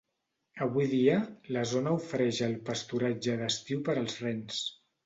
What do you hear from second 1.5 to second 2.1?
la zona